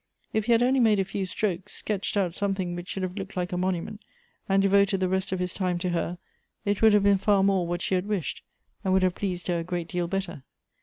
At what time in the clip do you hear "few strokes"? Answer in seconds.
1.05-1.73